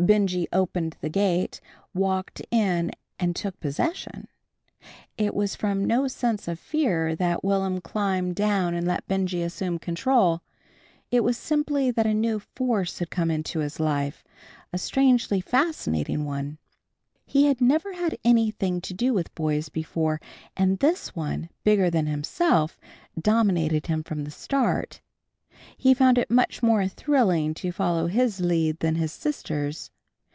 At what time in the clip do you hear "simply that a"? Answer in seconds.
11.36-12.14